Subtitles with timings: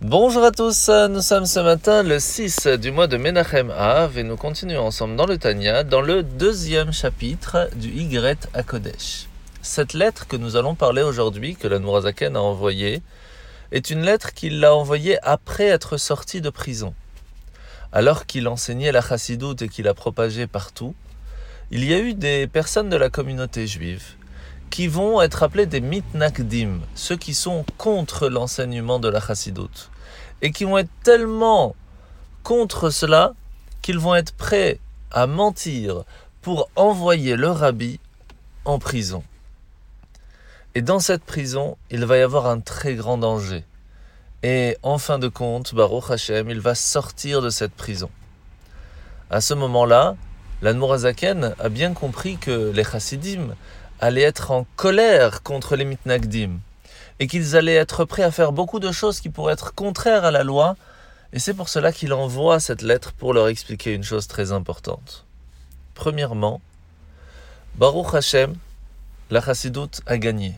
[0.00, 4.22] Bonjour à tous, nous sommes ce matin le 6 du mois de Menachem Av et
[4.22, 9.26] nous continuons ensemble dans le Tanya, dans le deuxième chapitre du Y à Kodesh.
[9.60, 13.02] Cette lettre que nous allons parler aujourd'hui, que la Nourazaken a envoyée,
[13.72, 16.94] est une lettre qu'il a envoyée après être sorti de prison.
[17.90, 20.94] Alors qu'il enseignait la chassidoute et qu'il la propagée partout,
[21.72, 24.14] il y a eu des personnes de la communauté juive
[24.78, 29.90] qui vont être appelés des mitnakdim, ceux qui sont contre l'enseignement de la chassidoute,
[30.40, 31.74] et qui vont être tellement
[32.44, 33.32] contre cela
[33.82, 34.78] qu'ils vont être prêts
[35.10, 36.04] à mentir
[36.42, 37.98] pour envoyer le rabbi
[38.64, 39.24] en prison.
[40.76, 43.64] Et dans cette prison, il va y avoir un très grand danger.
[44.44, 48.10] Et en fin de compte, Baruch Hashem, il va sortir de cette prison.
[49.28, 50.14] À ce moment-là,
[50.62, 53.56] l'Anmorazaken a bien compris que les chassidim
[54.00, 56.58] allaient être en colère contre les mitnagdim
[57.20, 60.30] et qu'ils allaient être prêts à faire beaucoup de choses qui pourraient être contraires à
[60.30, 60.76] la loi.
[61.32, 65.24] Et c'est pour cela qu'il envoie cette lettre pour leur expliquer une chose très importante.
[65.94, 66.60] Premièrement,
[67.74, 68.54] Baruch Hashem,
[69.30, 70.54] la chassidoute a gagné.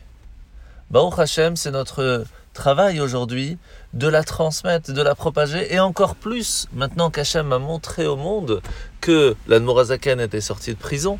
[0.91, 3.57] Baruch Hashem, c'est notre travail aujourd'hui
[3.93, 8.61] de la transmettre, de la propager, et encore plus maintenant qu'Hachem a montré au monde
[8.99, 11.19] que l'Admorazaken était sorti de prison.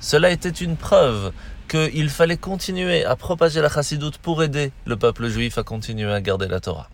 [0.00, 1.32] Cela était une preuve
[1.68, 6.20] qu'il fallait continuer à propager la chassidoute pour aider le peuple juif à continuer à
[6.20, 6.88] garder la Torah.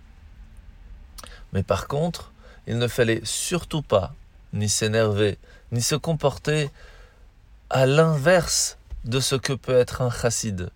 [1.52, 2.32] Mais par contre,
[2.66, 4.14] il ne fallait surtout pas
[4.52, 5.38] ni s'énerver,
[5.70, 6.70] ni se comporter
[7.70, 10.70] à l'inverse de ce que peut être un chassid,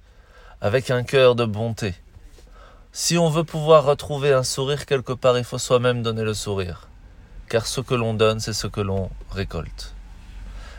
[0.60, 1.94] avec un cœur de bonté.
[2.92, 6.88] Si on veut pouvoir retrouver un sourire quelque part, il faut soi-même donner le sourire.
[7.48, 9.94] Car ce que l'on donne, c'est ce que l'on récolte.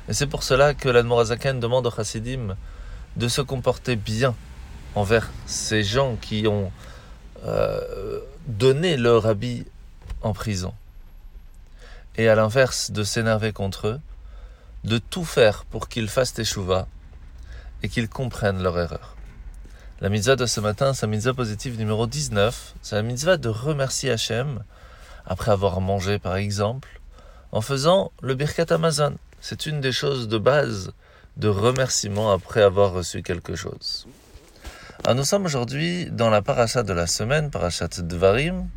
[0.09, 2.57] Et c'est pour cela que l'Admorazaken demande aux chassidim
[3.15, 4.35] de se comporter bien
[4.95, 6.71] envers ces gens qui ont
[7.45, 9.65] euh, donné leur habit
[10.23, 10.73] en prison.
[12.17, 13.99] Et à l'inverse, de s'énerver contre eux,
[14.83, 16.87] de tout faire pour qu'ils fassent échouva
[17.83, 19.15] et qu'ils comprennent leur erreur.
[20.01, 22.73] La mitzvah de ce matin, c'est la mitzvah positive numéro 19.
[22.81, 24.63] C'est la mitzvah de remercier Hachem
[25.27, 26.99] après avoir mangé par exemple,
[27.51, 29.15] en faisant le birkat Amazon.
[29.41, 30.91] C'est une des choses de base
[31.37, 34.05] de remerciement après avoir reçu quelque chose.
[35.05, 38.67] Alors nous sommes aujourd'hui dans la paracha de la semaine, parachat Dvarim,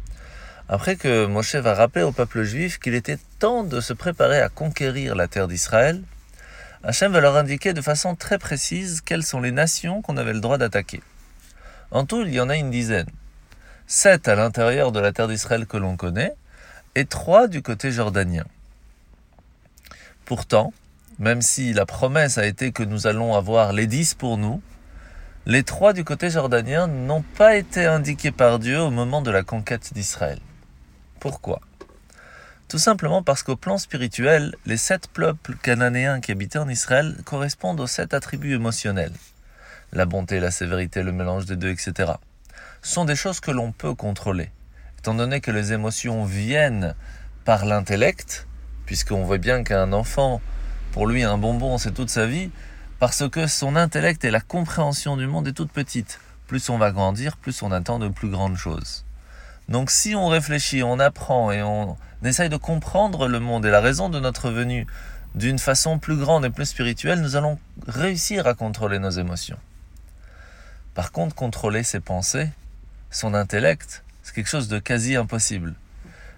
[0.69, 4.49] après que Moshe va rappeler au peuple juif qu'il était temps de se préparer à
[4.49, 6.01] conquérir la terre d'Israël,
[6.85, 10.41] Hachem va leur indiquer de façon très précise quelles sont les nations qu'on avait le
[10.41, 11.03] droit d'attaquer.
[11.91, 13.11] En tout, il y en a une dizaine.
[13.87, 16.35] Sept à l'intérieur de la terre d'Israël que l'on connaît,
[16.95, 18.45] et trois du côté jordanien.
[20.25, 20.73] Pourtant,
[21.19, 24.63] même si la promesse a été que nous allons avoir les dix pour nous,
[25.47, 29.43] les trois du côté jordanien n'ont pas été indiqués par Dieu au moment de la
[29.43, 30.39] conquête d'Israël.
[31.21, 31.61] Pourquoi?
[32.69, 37.81] Tout simplement parce qu'au plan spirituel, les sept peuples cananéens qui habitaient en Israël correspondent
[37.81, 39.13] aux sept attributs émotionnels
[39.93, 42.13] la bonté, la sévérité, le mélange des deux, etc.,
[42.81, 44.51] sont des choses que l'on peut contrôler.
[44.99, 46.95] Étant donné que les émotions viennent
[47.45, 48.47] par l'intellect,
[48.87, 50.41] puisqu'on voit bien qu'un enfant,
[50.93, 52.51] pour lui, un bonbon, c'est toute sa vie,
[52.99, 56.21] parce que son intellect et la compréhension du monde est toute petite.
[56.47, 59.05] Plus on va grandir, plus on attend de plus grandes choses.
[59.69, 63.81] Donc si on réfléchit, on apprend et on essaye de comprendre le monde et la
[63.81, 64.87] raison de notre venue
[65.35, 69.59] d'une façon plus grande et plus spirituelle, nous allons réussir à contrôler nos émotions.
[70.95, 72.51] Par contre, contrôler ses pensées,
[73.11, 75.75] son intellect, c'est quelque chose de quasi impossible.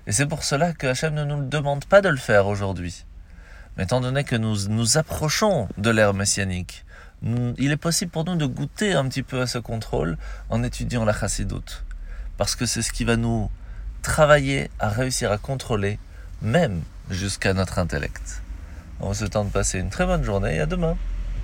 [0.07, 3.05] Et c'est pour cela que Hachem ne nous demande pas de le faire aujourd'hui.
[3.77, 6.85] Mais étant donné que nous nous approchons de l'ère messianique,
[7.59, 10.19] il est possible pour nous de goûter un petit peu à ce contrôle
[10.51, 11.85] en étudiant la chassidoute.
[12.37, 13.51] Parce que c'est ce qui va nous
[14.03, 15.99] travailler à réussir à contrôler,
[16.43, 18.43] même jusqu'à notre intellect.
[19.01, 20.97] On se tente de passer une très bonne journée et à demain.